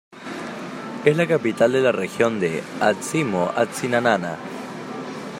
Es 1.05 1.15
la 1.15 1.27
capital 1.27 1.73
de 1.73 1.79
la 1.81 1.91
región 1.91 2.39
de 2.39 2.63
Atsimo-Atsinanana. 2.79 4.35